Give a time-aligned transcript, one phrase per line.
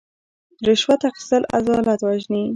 [0.67, 2.43] رشوت اخیستل عدالت وژني.